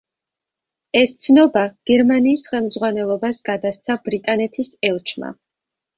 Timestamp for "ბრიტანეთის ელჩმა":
4.09-5.35